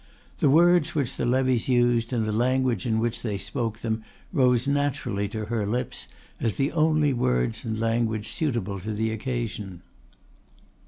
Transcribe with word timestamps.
The 0.39 0.49
words 0.49 0.95
which 0.95 1.15
the 1.15 1.27
levies 1.27 1.69
used 1.69 2.11
and 2.11 2.25
the 2.25 2.31
language 2.31 2.87
in 2.87 2.97
which 2.97 3.21
they 3.21 3.37
spoke 3.37 3.81
them 3.81 4.03
rose 4.33 4.67
naturally 4.67 5.27
to 5.29 5.45
her 5.45 5.63
lips, 5.67 6.07
as 6.39 6.57
the 6.57 6.71
only 6.71 7.13
words 7.13 7.63
and 7.63 7.79
language 7.79 8.27
suitable 8.27 8.79
to 8.79 8.95
the 8.95 9.11
occasion. 9.11 9.83